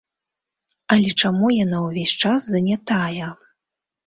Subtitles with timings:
[0.95, 3.29] Але чаму яна ўвесь час занятая?